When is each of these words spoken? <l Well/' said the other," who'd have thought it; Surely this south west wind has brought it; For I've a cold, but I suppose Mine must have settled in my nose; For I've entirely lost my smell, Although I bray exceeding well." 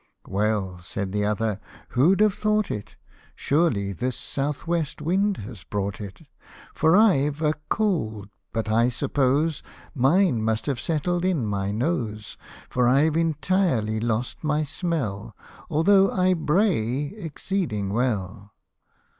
<l 0.25 0.33
Well/' 0.33 0.83
said 0.83 1.11
the 1.11 1.23
other," 1.25 1.59
who'd 1.89 2.21
have 2.21 2.33
thought 2.33 2.71
it; 2.71 2.95
Surely 3.35 3.93
this 3.93 4.17
south 4.17 4.65
west 4.65 4.99
wind 4.99 5.37
has 5.37 5.63
brought 5.63 6.01
it; 6.01 6.21
For 6.73 6.95
I've 6.95 7.43
a 7.43 7.53
cold, 7.69 8.29
but 8.51 8.67
I 8.67 8.89
suppose 8.89 9.61
Mine 9.93 10.41
must 10.41 10.65
have 10.65 10.79
settled 10.79 11.23
in 11.23 11.45
my 11.45 11.69
nose; 11.69 12.35
For 12.67 12.87
I've 12.87 13.15
entirely 13.15 13.99
lost 13.99 14.43
my 14.43 14.63
smell, 14.63 15.37
Although 15.69 16.09
I 16.09 16.33
bray 16.33 17.13
exceeding 17.15 17.93
well." 17.93 18.55